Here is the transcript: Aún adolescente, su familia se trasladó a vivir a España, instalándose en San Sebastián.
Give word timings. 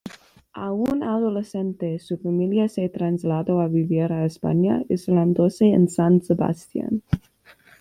Aún 0.53 1.03
adolescente, 1.03 1.99
su 1.99 2.17
familia 2.17 2.67
se 2.67 2.89
trasladó 2.89 3.59
a 3.61 3.67
vivir 3.67 4.11
a 4.11 4.25
España, 4.25 4.83
instalándose 4.89 5.67
en 5.67 5.89
San 5.89 6.23
Sebastián. 6.23 7.03